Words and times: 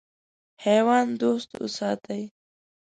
حیوان 0.63 1.05
دوست 1.21 1.49
وساتئ. 1.61 2.23